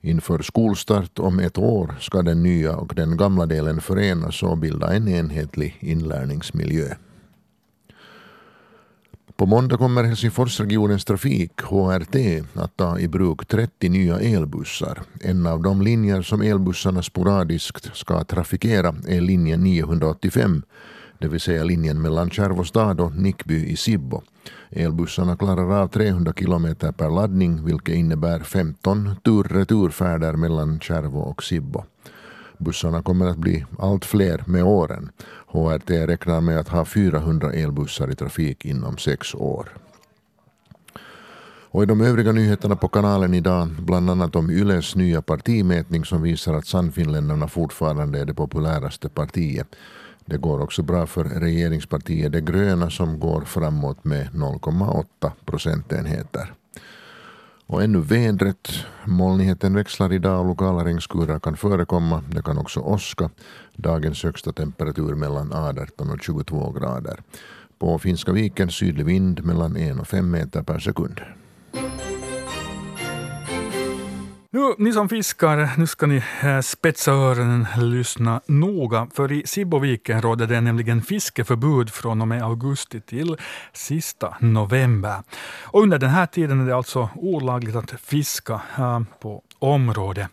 Inför 0.01 0.39
skolstart 0.39 1.19
om 1.19 1.39
ett 1.39 1.59
år 1.59 1.95
ska 2.01 2.23
den 2.23 2.43
nya 2.43 2.77
och 2.77 2.95
den 2.95 3.17
gamla 3.17 3.47
delen 3.47 3.81
förenas 3.81 4.43
och 4.43 4.59
bilda 4.59 4.95
en 4.95 5.09
enhetlig 5.09 5.77
inlärningsmiljö. 5.81 6.95
På 9.37 9.47
måndag 9.47 9.77
kommer 9.77 10.05
Helsingforsregionens 10.05 11.05
trafik, 11.05 11.63
HRT, 11.63 12.45
att 12.55 12.77
ta 12.77 12.99
i 12.99 13.09
bruk 13.09 13.47
30 13.49 13.89
nya 13.89 14.21
elbussar. 14.21 15.03
En 15.21 15.47
av 15.47 15.63
de 15.63 15.83
linjer 15.83 16.23
som 16.23 16.43
elbussarna 16.43 17.03
sporadiskt 17.03 17.97
ska 17.97 18.25
trafikera 18.25 18.95
är 19.09 19.21
linjen 19.21 19.63
985, 19.63 20.63
det 21.19 21.29
vill 21.29 21.41
säga 21.41 21.65
linjen 21.65 22.03
mellan 22.03 22.31
Kärvostad 22.31 23.01
och 23.01 23.17
Nickby 23.17 23.67
i 23.67 23.77
Sibbo. 23.77 24.23
Elbussarna 24.71 25.37
klarar 25.37 25.83
av 25.83 25.89
300 25.89 26.33
kilometer 26.33 26.93
per 26.93 27.11
laddning 27.11 27.65
vilket 27.65 27.95
innebär 27.95 28.41
15 28.41 29.17
tur-returfärder 29.25 30.33
mellan 30.33 30.81
Kärvo 30.81 31.19
och 31.19 31.43
Sibbo. 31.43 31.85
Bussarna 32.59 33.03
kommer 33.03 33.27
att 33.27 33.37
bli 33.37 33.65
allt 33.79 34.05
fler 34.05 34.43
med 34.47 34.65
åren. 34.65 35.11
HRT 35.47 35.91
räknar 35.91 36.41
med 36.41 36.59
att 36.59 36.69
ha 36.69 36.85
400 36.85 37.53
elbussar 37.53 38.11
i 38.11 38.15
trafik 38.15 38.65
inom 38.65 38.99
sex 38.99 39.35
år. 39.35 39.69
Och 41.77 41.83
i 41.83 41.87
de 41.87 42.01
övriga 42.01 42.33
nyheterna 42.33 42.77
på 42.77 42.89
kanalen 42.89 43.35
idag, 43.35 43.69
bland 43.79 44.11
annat 44.11 44.37
om 44.37 44.51
Yles 44.51 44.95
nya 44.95 45.23
partimätning 45.23 46.05
som 46.05 46.23
visar 46.23 46.55
att 46.55 46.67
Sannfinländarna 46.67 47.49
fortfarande 47.49 48.21
är 48.21 48.25
det 48.25 48.35
populäraste 48.35 49.09
partiet. 49.09 49.69
Det 50.25 50.37
går 50.37 50.63
också 50.63 50.83
bra 50.83 51.07
för 51.07 51.25
regeringspartiet 51.25 52.33
De 52.33 52.41
gröna 52.41 52.91
som 52.91 53.21
går 53.21 53.41
framåt 53.41 54.05
med 54.05 54.29
0,8 54.29 55.33
procentenheter. 55.45 56.55
Och 57.67 57.83
ännu 57.83 58.01
vädret. 58.01 58.69
Molnigheten 59.05 59.75
växlar 59.75 60.13
idag 60.13 60.41
och 60.41 60.47
lokala 60.47 60.85
regnskurar 60.85 61.39
kan 61.39 61.57
förekomma. 61.57 62.23
Det 62.31 62.43
kan 62.43 62.59
också 62.59 62.81
åska. 62.81 63.31
Dagens 63.75 64.25
högsta 64.25 64.53
temperatur 64.53 65.15
mellan 65.15 65.53
18 65.53 66.11
och 66.11 66.23
22 66.23 66.73
grader. 66.73 67.21
På 67.79 67.99
Finska 67.99 68.33
viken 68.33 68.71
sydlig 68.71 69.07
vind 69.07 69.45
mellan 69.45 69.77
1 69.77 70.01
och 70.01 70.09
5 70.09 70.31
meter 70.31 70.63
per 70.63 70.79
sekund. 70.79 71.21
Nu, 74.57 74.75
ni 74.79 74.93
som 74.93 75.09
fiskar, 75.09 75.71
nu 75.79 75.87
ska 75.87 76.07
ni 76.07 76.23
eh, 76.43 76.61
spetsa 76.61 77.13
öronen, 77.13 77.67
lyssna 77.77 78.41
noga, 78.47 79.09
för 79.15 79.33
i 79.33 79.47
Sibboviken 79.47 80.23
råder 80.23 80.47
det 80.47 80.61
nämligen 80.61 81.03
fiskeförbud 81.03 81.91
från 81.91 82.21
och 82.21 82.29
med 82.29 82.43
augusti 82.43 83.01
till 83.01 83.37
sista 83.73 84.37
november. 84.41 85.23
Och 85.63 85.83
under 85.83 85.99
den 85.99 86.11
här 86.11 86.27
tiden 86.27 86.61
är 86.61 86.67
det 86.67 86.77
alltså 86.77 87.09
olagligt 87.15 87.77
att 87.77 88.01
fiska 88.01 88.61
eh, 88.79 89.01
på 89.21 89.43
området. 89.59 90.29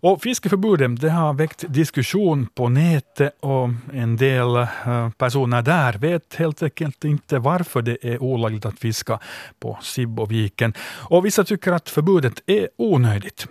Och 0.00 0.22
fiskeförbudet 0.22 1.00
det 1.00 1.10
har 1.10 1.32
väckt 1.32 1.64
diskussion 1.68 2.46
på 2.46 2.68
nätet 2.68 3.36
och 3.40 3.68
en 3.92 4.16
del 4.16 4.56
eh, 4.56 5.10
personer 5.10 5.62
där 5.62 5.92
vet 5.92 6.34
helt 6.34 6.62
enkelt 6.62 7.04
inte 7.04 7.38
varför 7.38 7.82
det 7.82 7.98
är 8.02 8.22
olagligt 8.22 8.66
att 8.66 8.78
fiska 8.78 9.18
på 9.60 9.78
Sibboviken. 9.82 10.74
Och 10.80 11.26
vissa 11.26 11.44
tycker 11.44 11.72
att 11.72 11.88
förbudet 11.88 12.42
är 12.46 12.68
onödigt. 12.76 13.46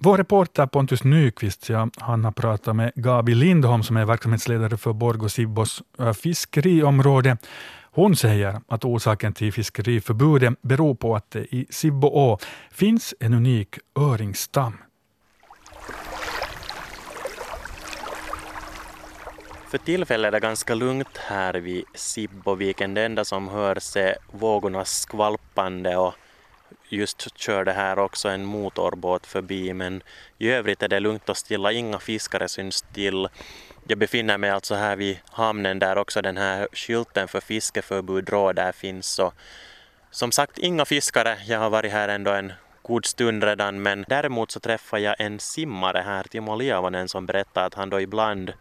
Vår 0.00 0.18
reporter 0.18 0.66
Pontus 0.66 1.04
Nyqvist 1.04 1.68
ja, 1.68 1.88
han 1.96 2.24
har 2.24 2.32
pratat 2.32 2.76
med 2.76 2.92
Gabi 2.94 3.34
Lindholm 3.34 3.82
som 3.82 3.96
är 3.96 4.04
verksamhetsledare 4.04 4.76
för 4.76 4.92
Borgå 4.92 5.28
Sibbos 5.28 5.82
eh, 5.98 6.12
fiskeriområde. 6.12 7.36
Hon 7.82 8.16
säger 8.16 8.60
att 8.68 8.84
orsaken 8.84 9.32
till 9.32 9.52
fiskeriförbudet 9.52 10.62
beror 10.62 10.94
på 10.94 11.16
att 11.16 11.30
det 11.30 11.54
i 11.54 11.66
Sibboå 11.70 12.38
finns 12.70 13.14
en 13.20 13.34
unik 13.34 13.78
öringstam. 13.98 14.72
För 19.76 19.84
tillfället 19.84 20.28
är 20.28 20.32
det 20.32 20.40
ganska 20.40 20.74
lugnt 20.74 21.16
här 21.16 21.54
vid 21.54 21.84
Sibboviken. 21.94 22.94
Det 22.94 23.02
enda 23.02 23.24
som 23.24 23.48
hörs 23.48 23.96
är 23.96 24.16
vågornas 24.30 25.00
skvalpande 25.00 25.96
och 25.96 26.14
just 26.88 27.38
körde 27.38 27.72
här 27.72 27.98
också 27.98 28.28
en 28.28 28.44
motorbåt 28.44 29.26
förbi 29.26 29.72
men 29.72 30.02
i 30.38 30.50
övrigt 30.50 30.82
är 30.82 30.88
det 30.88 31.00
lugnt 31.00 31.28
och 31.28 31.36
stilla. 31.36 31.72
Inga 31.72 31.98
fiskare 31.98 32.48
syns 32.48 32.84
till. 32.92 33.28
Jag 33.88 33.98
befinner 33.98 34.38
mig 34.38 34.50
alltså 34.50 34.74
här 34.74 34.96
vid 34.96 35.18
hamnen 35.30 35.78
där 35.78 35.98
också 35.98 36.22
den 36.22 36.36
här 36.36 36.68
skylten 36.72 37.28
för 37.28 37.40
fiskeförbud 37.40 38.28
råder 38.28 38.72
finns. 38.72 39.18
Och 39.18 39.34
som 40.10 40.32
sagt, 40.32 40.58
inga 40.58 40.84
fiskare. 40.84 41.38
Jag 41.46 41.58
har 41.58 41.70
varit 41.70 41.92
här 41.92 42.08
ändå 42.08 42.30
en 42.30 42.52
god 42.82 43.06
stund 43.06 43.44
redan 43.44 43.82
men 43.82 44.04
däremot 44.08 44.50
så 44.50 44.60
träffade 44.60 45.02
jag 45.02 45.16
en 45.18 45.38
simmare 45.38 45.98
här, 45.98 46.22
Timo 46.22 46.56
Liavanen, 46.56 47.08
som 47.08 47.26
berättade 47.26 47.66
att 47.66 47.74
han 47.74 47.90
då 47.90 48.00
ibland 48.00 48.52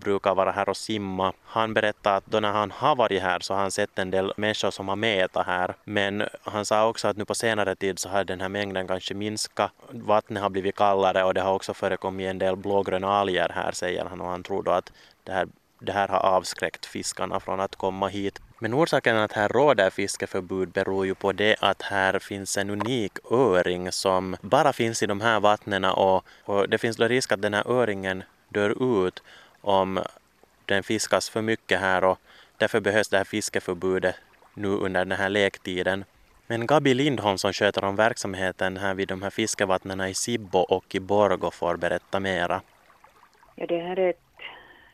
brukar 0.00 0.34
vara 0.34 0.50
här 0.50 0.68
och 0.68 0.76
simma. 0.76 1.32
Han 1.44 1.74
berättade 1.74 2.16
att 2.16 2.26
då 2.26 2.40
när 2.40 2.52
han 2.52 2.70
har 2.70 2.96
varit 2.96 3.22
här 3.22 3.40
så 3.40 3.54
har 3.54 3.60
han 3.60 3.70
sett 3.70 3.98
en 3.98 4.10
del 4.10 4.32
människor 4.36 4.70
som 4.70 4.88
har 4.88 4.96
metat 4.96 5.46
här. 5.46 5.74
Men 5.84 6.22
han 6.42 6.64
sa 6.64 6.88
också 6.88 7.08
att 7.08 7.16
nu 7.16 7.24
på 7.24 7.34
senare 7.34 7.74
tid 7.74 7.98
så 7.98 8.08
har 8.08 8.24
den 8.24 8.40
här 8.40 8.48
mängden 8.48 8.86
kanske 8.86 9.14
minskat. 9.14 9.72
Vattnet 9.90 10.42
har 10.42 10.50
blivit 10.50 10.76
kallare 10.76 11.24
och 11.24 11.34
det 11.34 11.40
har 11.40 11.54
också 11.54 11.74
förekommit 11.74 12.26
en 12.26 12.38
del 12.38 12.56
blågröna 12.56 13.08
alger 13.08 13.48
här 13.54 13.72
säger 13.72 14.04
han 14.04 14.20
och 14.20 14.28
han 14.28 14.42
tror 14.42 14.62
då 14.62 14.70
att 14.70 14.92
det 15.24 15.32
här, 15.32 15.48
det 15.78 15.92
här 15.92 16.08
har 16.08 16.18
avskräckt 16.18 16.86
fiskarna 16.86 17.40
från 17.40 17.60
att 17.60 17.76
komma 17.76 18.08
hit. 18.08 18.40
Men 18.58 18.74
orsaken 18.74 19.16
att 19.16 19.32
här 19.32 19.48
råder 19.48 19.90
fiskeförbud 19.90 20.68
beror 20.68 21.06
ju 21.06 21.14
på 21.14 21.32
det 21.32 21.56
att 21.60 21.82
här 21.82 22.18
finns 22.18 22.58
en 22.58 22.70
unik 22.70 23.12
öring 23.30 23.92
som 23.92 24.36
bara 24.42 24.72
finns 24.72 25.02
i 25.02 25.06
de 25.06 25.20
här 25.20 25.40
vattnen 25.40 25.84
och, 25.84 26.24
och 26.44 26.68
det 26.68 26.78
finns 26.78 26.96
då 26.96 27.08
risk 27.08 27.32
att 27.32 27.42
den 27.42 27.54
här 27.54 27.70
öringen 27.70 28.22
dör 28.48 28.98
ut 29.06 29.22
om 29.60 30.00
den 30.66 30.82
fiskas 30.82 31.30
för 31.30 31.42
mycket 31.42 31.80
här 31.80 32.04
och 32.04 32.18
därför 32.58 32.80
behövs 32.80 33.08
det 33.08 33.16
här 33.16 33.24
fiskeförbudet 33.24 34.14
nu 34.54 34.68
under 34.68 35.04
den 35.04 35.18
här 35.18 35.28
lektiden. 35.28 36.04
Men 36.46 36.66
Gabi 36.66 36.94
Lindholm 36.94 37.38
som 37.38 37.52
sköter 37.52 37.84
om 37.84 37.96
verksamheten 37.96 38.76
här 38.76 38.94
vid 38.94 39.08
de 39.08 39.22
här 39.22 39.30
fiskevattnen 39.30 40.00
i 40.00 40.14
Sibbo 40.14 40.58
och 40.58 40.94
i 40.94 41.00
Borgo 41.00 41.50
får 41.50 41.76
berätta 41.76 42.20
mera. 42.20 42.60
Ja, 43.54 43.66
det 43.66 43.78
här 43.78 43.98
är 43.98 44.10
ett 44.10 44.20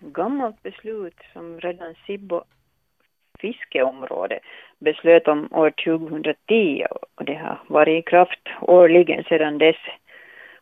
gammalt 0.00 0.62
beslut 0.62 1.16
som 1.32 1.60
redan 1.60 1.94
Sibbo 2.06 2.44
fiskeområde 3.38 4.40
beslöt 4.78 5.28
om 5.28 5.48
år 5.52 5.70
2010 5.70 6.86
och 7.14 7.24
det 7.24 7.34
har 7.34 7.60
varit 7.66 7.98
i 7.98 8.10
kraft 8.10 8.48
årligen 8.60 9.24
sedan 9.24 9.58
dess. 9.58 9.76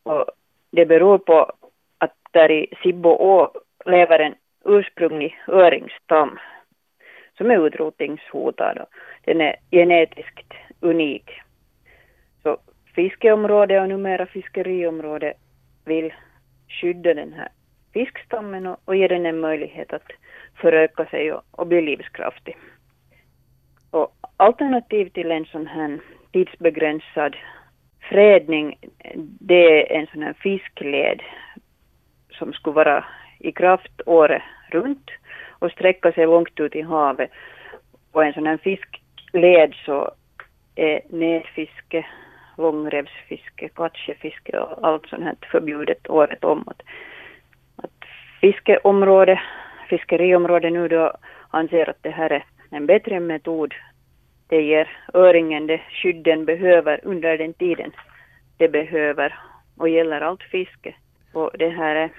Och 0.03 0.25
det 0.71 0.87
beror 0.87 1.19
på 1.19 1.53
att 1.99 2.15
där 2.31 2.51
i 2.51 2.75
Sibbo 2.83 3.09
å 3.09 3.51
lever 3.87 4.19
en 4.19 4.35
ursprunglig 4.65 5.39
öringstam 5.49 6.39
som 7.37 7.51
är 7.51 7.67
utrotningshotad. 7.67 8.79
Och 8.79 8.89
den 9.25 9.41
är 9.41 9.57
genetiskt 9.71 10.53
unik. 10.81 11.31
Så 12.43 12.59
fiskeområde 12.95 13.81
och 13.81 13.89
numera 13.89 14.27
fiskeriområde 14.27 15.35
vill 15.85 16.15
skydda 16.69 17.15
den 17.15 17.33
här 17.33 17.49
fiskstammen 17.93 18.67
och, 18.67 18.81
och 18.85 18.97
ge 18.97 19.09
den 19.09 19.27
en 19.27 19.41
möjlighet 19.41 19.93
att 19.93 20.11
föröka 20.61 21.07
sig 21.07 21.33
och, 21.33 21.43
och 21.51 21.67
bli 21.67 21.81
livskraftig. 21.81 22.57
Och 23.91 24.13
alternativ 24.37 25.09
till 25.09 25.31
en 25.31 25.45
sån 25.45 25.67
här 25.67 25.99
tidsbegränsad 26.33 27.37
fredning, 28.01 28.77
det 29.41 29.93
är 29.93 30.01
en 30.01 30.07
sån 30.07 30.23
här 30.23 30.33
fiskled 30.33 31.23
som 32.31 32.53
skulle 32.53 32.75
vara 32.75 33.05
i 33.45 33.53
kraft 33.53 34.01
året 34.07 34.43
runt 34.71 35.11
och 35.59 35.71
sträcka 35.71 36.13
sig 36.13 36.27
långt 36.27 36.61
ut 36.61 36.77
i 36.77 36.83
havet. 36.83 37.31
Och 38.13 38.25
en 38.25 38.33
sån 38.33 38.47
här 38.47 38.57
fiskled 38.57 39.75
så 39.87 40.11
är 40.75 41.01
nätfiske, 41.09 42.07
långrevsfiske, 42.59 43.69
katschefiske 43.69 44.59
och 44.59 44.89
allt 44.89 45.07
sånt 45.07 45.25
här 45.25 45.37
förbjudet 45.51 46.11
året 46.11 46.45
om. 46.45 46.65
Att, 46.67 46.83
att 47.77 48.05
fiskeområde, 48.41 49.41
fiskeriområde 49.89 50.71
nu 50.71 50.89
då 50.89 51.13
anser 51.51 51.91
att 51.91 52.03
det 52.03 52.11
här 52.11 52.31
är 52.33 52.45
en 52.71 52.87
bättre 52.87 53.21
metod. 53.21 53.75
Det 54.49 54.63
ger 54.63 54.89
öringen 55.15 55.67
det 55.67 55.81
skydd 55.91 56.25
den 56.25 56.45
behöver 56.45 57.01
under 57.03 57.39
den 57.39 57.53
tiden 57.55 57.93
det 58.57 58.69
behöver 58.69 59.35
och 59.77 59.89
gäller 59.89 60.21
allt 60.21 60.43
fiske. 60.43 60.95
Och 61.33 61.51
det 61.59 61.69
här 61.69 61.97
är 61.97 62.11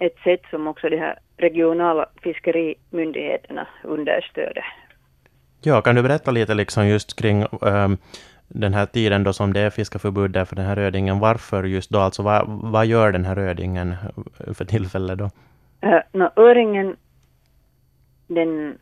ett 0.00 0.18
sätt 0.24 0.40
som 0.50 0.66
också 0.66 0.88
de 0.88 0.96
här 0.96 1.18
regionala 1.36 2.06
fiskerimyndigheterna 2.22 3.66
understöder. 3.84 4.64
Ja, 5.62 5.80
kan 5.82 5.94
du 5.94 6.02
berätta 6.02 6.30
lite 6.30 6.54
liksom 6.54 6.86
just 6.86 7.18
kring 7.18 7.46
um, 7.60 7.98
den 8.48 8.74
här 8.74 8.86
tiden 8.86 9.24
då 9.24 9.32
som 9.32 9.52
det 9.52 9.60
är 9.60 9.70
fiskeförbud 9.70 10.30
där 10.30 10.44
för 10.44 10.56
den 10.56 10.64
här 10.64 10.76
rödingen. 10.76 11.18
Varför 11.18 11.64
just 11.64 11.90
då? 11.90 11.98
Alltså 11.98 12.22
vad, 12.22 12.44
vad 12.46 12.86
gör 12.86 13.12
den 13.12 13.24
här 13.24 13.34
rödingen 13.34 13.94
för 14.54 14.64
tillfället 14.64 15.18
då? 15.18 15.24
Uh, 15.84 16.00
no, 16.12 16.30
öringen 16.36 16.96
den 18.26 18.78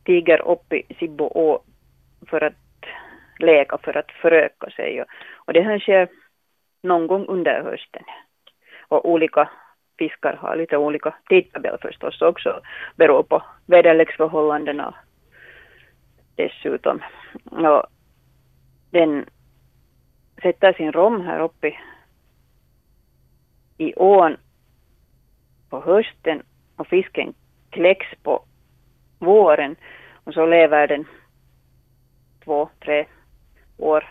stiger 0.00 0.48
upp 0.48 0.72
i 0.72 0.94
Sibbo 0.98 1.58
för 2.26 2.40
att 2.44 2.54
leka, 3.38 3.78
för 3.78 3.96
att 3.96 4.10
föröka 4.22 4.70
sig. 4.70 5.00
Och, 5.00 5.06
och 5.34 5.52
det 5.52 5.62
här 5.62 5.78
sker 5.78 6.08
någon 6.82 7.06
gång 7.06 7.26
under 7.26 7.62
hösten. 7.62 8.02
Och 8.88 9.10
olika 9.10 9.48
fiskar 9.98 10.36
har 10.36 10.56
lite 10.56 10.76
olika 10.76 11.14
tidtabell 11.28 11.78
förstås 11.82 12.22
också, 12.22 12.60
beror 12.96 13.22
på 13.22 13.42
väderleksförhållandena 13.66 14.94
dessutom. 16.36 17.02
Och 17.44 17.82
den 18.90 19.26
sätter 20.42 20.72
sin 20.72 20.92
rom 20.92 21.20
här 21.20 21.40
uppe 21.40 21.76
i, 23.78 23.94
ån 23.94 24.36
på 25.70 25.80
hösten 25.80 26.42
och 26.76 26.86
fisken 26.86 27.34
kläcks 27.70 28.06
på 28.22 28.44
våren 29.18 29.76
och 30.24 30.34
så 30.34 30.46
lever 30.46 30.86
den 30.86 31.04
två, 32.44 32.68
tre 32.84 33.06
år 33.78 34.08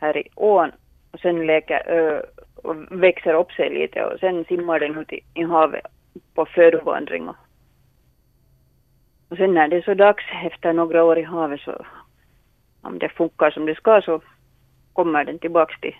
här 0.00 0.16
i 0.16 0.28
ån 0.34 0.72
och 1.10 1.20
sen 1.20 1.46
leker, 1.46 2.22
och 2.62 2.76
växer 2.90 3.34
upp 3.34 3.52
sig 3.52 3.70
lite 3.70 4.04
och 4.04 4.20
sen 4.20 4.44
simmar 4.44 4.80
den 4.80 4.98
ut 4.98 5.12
i, 5.12 5.20
i 5.34 5.42
havet 5.42 5.86
på 6.34 6.46
födovandring. 6.46 7.28
Och, 7.28 7.36
och 9.28 9.36
sen 9.36 9.54
när 9.54 9.68
det 9.68 9.76
är 9.76 9.82
så 9.82 9.94
dags 9.94 10.24
efter 10.44 10.72
några 10.72 11.04
år 11.04 11.18
i 11.18 11.22
havet 11.22 11.60
så 11.60 11.84
om 12.80 12.98
det 12.98 13.08
funkar 13.08 13.50
som 13.50 13.66
det 13.66 13.74
ska 13.74 14.02
så 14.04 14.20
kommer 14.92 15.24
den 15.24 15.38
tillbaks 15.38 15.80
till, 15.80 15.96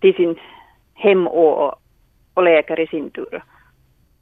till 0.00 0.14
sin 0.14 0.36
hemå 0.94 1.30
och, 1.30 1.74
och 2.34 2.42
läker 2.42 2.80
i 2.80 2.86
sin 2.86 3.10
tur. 3.10 3.42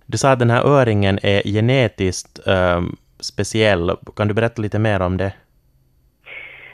Du 0.06 0.18
sa 0.18 0.30
att 0.30 0.38
den 0.38 0.50
här 0.50 0.66
öringen 0.66 1.18
är 1.22 1.42
genetiskt 1.42 2.40
um, 2.46 2.96
speciell. 3.20 3.96
Kan 4.16 4.28
du 4.28 4.34
berätta 4.34 4.62
lite 4.62 4.78
mer 4.78 5.02
om 5.02 5.16
det? 5.16 5.32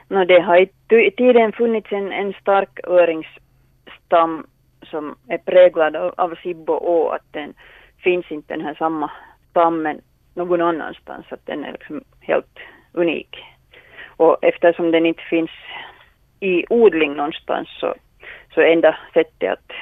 No, 0.08 0.24
det 0.24 0.40
har 0.40 0.56
i 0.90 1.10
tiden 1.10 1.52
funnits 1.52 1.92
en, 1.92 2.12
en 2.12 2.32
stark 2.32 2.80
öringsstam 2.84 4.46
som 4.84 5.16
är 5.28 5.38
präglad 5.38 5.96
av, 5.96 6.14
av 6.16 6.34
Sibbo 6.42 6.72
å, 6.72 7.08
att 7.08 7.32
den 7.32 7.54
finns 7.98 8.30
inte 8.30 8.54
den 8.54 8.66
här 8.66 8.74
samma 8.74 9.10
stammen 9.50 10.00
någon 10.34 10.60
annanstans, 10.60 11.26
att 11.28 11.46
den 11.46 11.64
är 11.64 11.72
liksom 11.72 12.04
helt 12.20 12.58
unik. 12.92 13.44
Och 14.16 14.38
eftersom 14.42 14.90
den 14.90 15.06
inte 15.06 15.22
finns 15.22 15.50
i 16.40 16.64
odling 16.70 17.14
någonstans 17.14 17.68
så, 17.80 17.94
så 18.54 18.60
enda 18.60 18.96
sättet 19.14 19.52
att, 19.52 19.72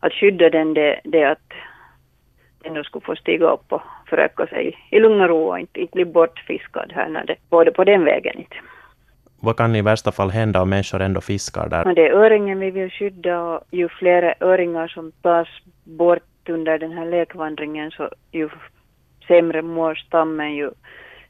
att 0.00 0.12
skydda 0.12 0.50
den 0.50 0.74
det, 0.74 1.00
det 1.04 1.22
är 1.22 1.30
att 1.32 1.52
den 2.58 2.74
då 2.74 2.84
skulle 2.84 3.04
få 3.04 3.16
stiga 3.16 3.46
upp 3.46 3.72
och 3.72 3.82
föröka 4.08 4.46
sig 4.46 4.78
i 4.90 5.00
lugn 5.00 5.20
och 5.20 5.28
ro 5.28 5.48
och 5.48 5.58
inte, 5.58 5.80
inte 5.80 5.94
bli 5.94 6.04
bortfiskad 6.04 6.92
här 6.94 7.08
när 7.08 7.24
det, 7.24 7.36
både 7.50 7.72
på 7.72 7.84
den 7.84 8.04
vägen 8.04 8.38
inte 8.38 8.56
vad 9.46 9.56
kan 9.56 9.76
i 9.76 9.82
värsta 9.82 10.12
fall 10.12 10.30
hända 10.30 10.62
om 10.62 10.68
människor 10.68 11.00
ändå 11.00 11.20
fiskar 11.20 11.68
där? 11.68 11.94
Det 11.94 12.06
är 12.06 12.12
öringen 12.12 12.58
vi 12.58 12.70
vill 12.70 12.90
skydda 12.90 13.40
och 13.40 13.60
ju 13.70 13.88
fler 13.88 14.34
öringar 14.40 14.88
som 14.88 15.12
tas 15.22 15.48
bort 15.84 16.48
under 16.48 16.78
den 16.78 16.92
här 16.92 17.06
lekvandringen 17.10 17.90
så 17.90 18.10
ju 18.32 18.48
sämre 19.28 19.62
mår 19.62 19.94
stammen 19.94 20.54
ju 20.54 20.70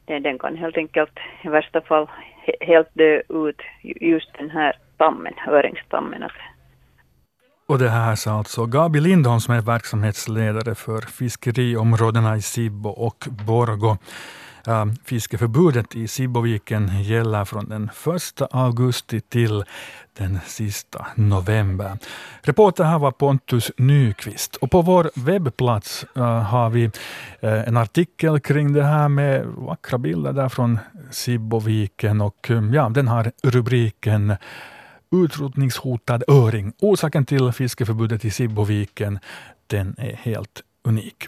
den 0.05 0.39
kan 0.39 0.55
helt 0.55 0.77
enkelt 0.77 1.11
i 1.43 1.47
värsta 1.49 1.81
fall 1.81 2.07
helt 2.61 2.89
dö 2.93 3.21
ut 3.29 3.61
just 3.81 4.29
den 4.37 4.49
här 4.49 4.73
stammen, 4.95 5.33
öringsstammen. 5.47 6.23
Och 7.67 7.79
det 7.79 7.89
här 7.89 8.15
sa 8.15 8.31
alltså 8.31 8.65
Gabi 8.65 8.99
Lindholm 8.99 9.39
som 9.39 9.53
är 9.53 9.61
verksamhetsledare 9.61 10.75
för 10.75 11.01
fiskeriområdena 11.01 12.35
i 12.35 12.41
Sibbo 12.41 12.89
och 12.89 13.27
Borgo. 13.47 13.97
Äh, 14.67 14.85
fiskeförbudet 15.03 15.95
i 15.95 16.07
Sibboviken 16.07 17.03
gäller 17.03 17.45
från 17.45 17.69
den 17.69 17.89
1 18.15 18.41
augusti 18.51 19.21
till 19.21 19.63
den 20.17 20.39
sista 20.45 21.07
november. 21.15 21.97
Reporter 22.41 22.83
här 22.83 22.99
var 22.99 23.11
Pontus 23.11 23.71
Nyqvist. 23.77 24.55
Och 24.55 24.71
på 24.71 24.81
vår 24.81 25.11
webbplats 25.15 26.05
uh, 26.17 26.23
har 26.23 26.69
vi 26.69 26.85
uh, 26.85 26.91
en 27.41 27.77
artikel 27.77 28.39
kring 28.39 28.73
det 28.73 28.83
här 28.83 29.09
med 29.09 29.45
vackra 29.45 29.97
bilder 29.97 30.33
där 30.33 30.49
från 30.49 30.79
Sibboviken 31.11 32.21
och 32.21 32.49
um, 32.49 32.73
ja, 32.73 32.89
den 32.89 33.07
har 33.07 33.31
rubriken 33.43 34.35
Utrotningshotad 35.11 36.23
öring. 36.27 36.73
Orsaken 36.79 37.25
till 37.25 37.51
fiskeförbudet 37.51 38.25
i 38.25 38.31
Sibboviken, 38.31 39.19
den 39.67 39.95
är 39.97 40.15
helt 40.15 40.61
unik. 40.83 41.27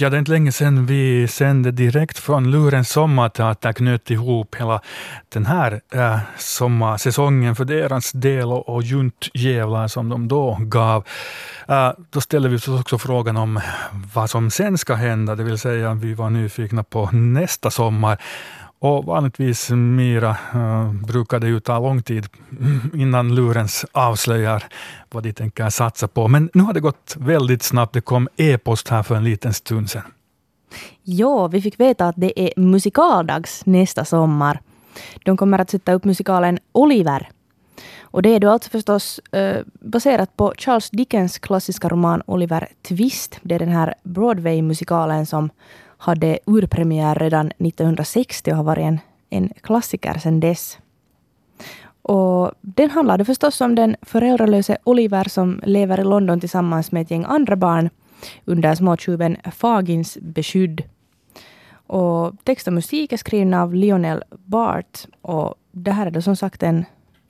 Ja, 0.00 0.10
det 0.10 0.16
är 0.16 0.18
inte 0.18 0.30
länge 0.30 0.52
sedan 0.52 0.86
vi 0.86 1.28
sände 1.28 1.70
direkt 1.70 2.18
från 2.18 2.50
Lurens 2.50 2.90
sommarteater, 2.90 3.72
knöt 3.72 4.10
ihop 4.10 4.54
hela 4.54 4.80
den 5.28 5.46
här 5.46 5.80
äh, 5.92 6.18
sommarsäsongen 6.38 7.56
för 7.56 7.64
deras 7.64 8.12
del 8.12 8.52
och, 8.52 8.68
och 8.68 8.82
juntjävlar 8.82 9.88
som 9.88 10.08
de 10.08 10.28
då 10.28 10.56
gav. 10.60 11.06
Äh, 11.68 11.90
då 12.10 12.20
ställde 12.20 12.48
vi 12.48 12.56
oss 12.56 12.68
också 12.68 12.98
frågan 12.98 13.36
om 13.36 13.60
vad 14.14 14.30
som 14.30 14.50
sen 14.50 14.78
ska 14.78 14.94
hända, 14.94 15.34
det 15.34 15.44
vill 15.44 15.58
säga 15.58 15.94
vi 15.94 16.14
var 16.14 16.30
nyfikna 16.30 16.84
på 16.84 17.10
nästa 17.12 17.70
sommar. 17.70 18.18
Och 18.82 19.04
vanligtvis, 19.04 19.70
Mira, 19.70 20.36
eh, 20.54 20.80
äh, 20.80 20.92
brukar 20.92 21.38
det 21.40 21.48
ju 21.48 21.60
ta 21.60 21.78
lång 21.78 22.02
tid 22.02 22.26
innan 22.94 23.34
lurens 23.34 23.86
avslöjar 23.92 24.64
vad 25.10 25.22
de 25.22 25.32
tänker 25.32 25.70
satsa 25.70 26.08
på. 26.08 26.28
Men 26.28 26.50
nu 26.54 26.62
har 26.62 26.72
det 26.72 26.80
gått 26.80 27.16
väldigt 27.18 27.62
snabbt. 27.62 27.94
Det 27.94 28.00
kom 28.00 28.28
e-post 28.36 28.88
här 28.88 29.02
för 29.02 29.14
en 29.14 29.24
liten 29.24 29.54
stund 29.54 29.90
sedan. 29.90 30.02
Ja, 31.02 31.46
vi 31.46 31.62
fick 31.62 31.80
veta 31.80 32.08
att 32.08 32.14
det 32.18 32.40
är 32.40 32.60
musikaldags 32.60 33.66
nästa 33.66 34.04
sommar. 34.04 34.60
De 35.24 35.36
kommer 35.36 35.58
att 35.58 35.70
sätta 35.70 35.92
upp 35.92 36.04
musikalen 36.04 36.58
Oliver. 36.72 37.28
Och 38.00 38.22
det 38.22 38.28
är 38.28 38.40
då 38.40 38.50
alltså 38.50 38.70
förstås 38.70 39.20
uh, 39.36 39.62
baserat 39.80 40.36
på 40.36 40.54
Charles 40.58 40.90
Dickens 40.90 41.38
klassiska 41.38 41.88
roman 41.88 42.22
Oliver 42.26 42.68
Twist. 42.88 43.38
Det 43.42 43.54
är 43.54 43.58
den 43.58 43.68
här 43.68 43.94
Broadway-musikalen 44.02 45.26
som 45.26 45.50
hade 46.00 46.38
urpremiär 46.46 47.14
redan 47.14 47.46
1960 47.46 48.50
och 48.50 48.56
har 48.56 48.64
varit 48.64 48.84
en, 48.84 48.98
en 49.30 49.48
klassiker 49.48 50.18
sedan 50.18 50.40
dess. 50.40 50.78
Och 52.02 52.52
den 52.60 52.90
handlade 52.90 53.24
förstås 53.24 53.60
om 53.60 53.74
den 53.74 53.96
föräldralöse 54.02 54.78
Oliver 54.84 55.24
som 55.28 55.60
lever 55.64 56.00
i 56.00 56.04
London 56.04 56.40
tillsammans 56.40 56.92
med 56.92 57.02
ett 57.02 57.10
gäng 57.10 57.24
andra 57.28 57.56
barn 57.56 57.90
under 58.44 58.74
småtjuven 58.74 59.36
Fagins 59.52 60.18
beskydd. 60.20 60.82
Och 61.72 62.32
text 62.44 62.66
och 62.66 62.72
musik 62.72 63.12
är 63.12 63.16
skrivna 63.16 63.62
av 63.62 63.74
Lionel 63.74 64.22
Bart 64.30 64.98
och 65.22 65.54
det 65.72 65.90
här 65.90 66.06
är 66.06 66.10
då 66.10 66.22
som 66.22 66.36
sagt 66.36 66.62
en 66.62 66.84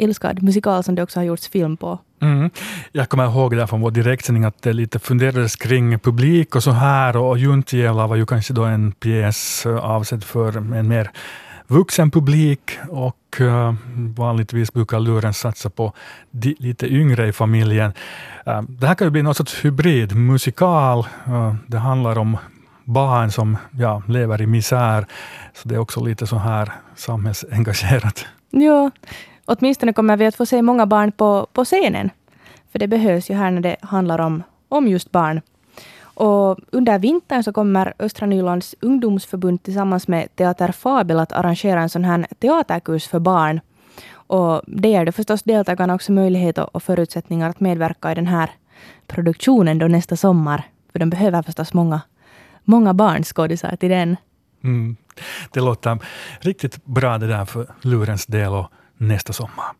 älskad 0.04 0.42
musikal 0.42 0.84
som 0.84 0.94
det 0.94 1.02
också 1.02 1.20
har 1.20 1.24
gjorts 1.24 1.48
film 1.48 1.76
på. 1.76 1.98
Mm. 2.22 2.50
Jag 2.92 3.08
kommer 3.08 3.24
ihåg 3.24 3.56
där 3.56 3.66
från 3.66 3.80
vår 3.80 3.90
direktsändning 3.90 4.44
att 4.44 4.62
det 4.62 4.72
lite 4.72 4.98
funderades 4.98 5.56
kring 5.56 5.98
publik 5.98 6.56
och 6.56 6.62
så 6.62 6.70
här 6.70 7.16
och 7.16 7.38
Juntjävlar 7.38 8.08
var 8.08 8.16
ju 8.16 8.26
kanske 8.26 8.52
då 8.52 8.64
en 8.64 8.92
pjäs 8.92 9.66
eh, 9.66 9.76
avsedd 9.76 10.24
för 10.24 10.56
en 10.56 10.88
mer 10.88 11.10
vuxen 11.70 12.10
publik 12.10 12.78
och 12.88 13.40
uh, 13.40 13.74
vanligtvis 14.16 14.72
brukar 14.72 15.00
luren 15.00 15.34
satsa 15.34 15.70
på 15.70 15.92
de, 16.30 16.56
lite 16.58 16.86
yngre 16.86 17.28
i 17.28 17.32
familjen. 17.32 17.92
Uh, 18.46 18.62
det 18.62 18.86
här 18.86 18.94
kan 18.94 19.06
ju 19.06 19.10
bli 19.10 19.22
någon 19.22 19.34
sorts 19.34 19.64
hybrid 19.64 20.16
musikal. 20.16 21.06
Uh, 21.28 21.54
det 21.66 21.78
handlar 21.78 22.18
om 22.18 22.36
barn 22.84 23.30
som 23.30 23.56
ja, 23.70 24.02
lever 24.08 24.42
i 24.42 24.46
misär, 24.46 25.06
så 25.54 25.68
det 25.68 25.74
är 25.74 25.78
också 25.78 26.04
lite 26.04 26.26
så 26.26 26.36
här 26.36 26.72
samhällsengagerat. 26.96 28.26
Ja, 28.50 28.90
åtminstone 29.50 29.92
kommer 29.92 30.16
vi 30.16 30.26
att 30.26 30.36
få 30.36 30.46
se 30.46 30.62
många 30.62 30.86
barn 30.86 31.12
på, 31.12 31.46
på 31.52 31.64
scenen. 31.64 32.10
För 32.72 32.78
det 32.78 32.88
behövs 32.88 33.30
ju 33.30 33.34
här 33.34 33.50
när 33.50 33.60
det 33.60 33.76
handlar 33.82 34.18
om, 34.18 34.42
om 34.68 34.88
just 34.88 35.10
barn. 35.10 35.40
Och 36.02 36.58
under 36.70 36.98
vintern 36.98 37.42
så 37.42 37.52
kommer 37.52 37.94
Östra 37.98 38.26
Nylands 38.26 38.74
ungdomsförbund 38.80 39.62
tillsammans 39.62 40.08
med 40.08 40.36
Teater 40.36 40.72
Fabel 40.72 41.18
att 41.18 41.32
arrangera 41.32 41.80
en 41.80 41.88
sån 41.88 42.04
här 42.04 42.26
teaterkurs 42.38 43.08
för 43.08 43.18
barn. 43.18 43.60
Och 44.12 44.62
det 44.66 44.88
ger 44.88 45.04
då 45.04 45.12
förstås 45.12 45.42
deltagarna 45.42 45.94
också 45.94 46.12
möjlighet 46.12 46.58
och 46.58 46.82
förutsättningar 46.82 47.50
att 47.50 47.60
medverka 47.60 48.12
i 48.12 48.14
den 48.14 48.26
här 48.26 48.50
produktionen 49.06 49.78
då 49.78 49.88
nästa 49.88 50.16
sommar. 50.16 50.62
För 50.92 50.98
de 50.98 51.10
behöver 51.10 51.42
förstås 51.42 51.72
många, 51.72 52.00
många 52.64 52.94
barnskådisar 52.94 53.76
till 53.76 53.90
den. 53.90 54.16
Mm. 54.64 54.96
Det 55.52 55.60
låter 55.60 55.98
riktigt 56.40 56.84
bra 56.84 57.18
det 57.18 57.26
där 57.26 57.44
för 57.44 57.66
lurens 57.82 58.26
del 58.26 58.52
och 58.52 58.72
nästa 59.00 59.32
sommar. 59.32 59.74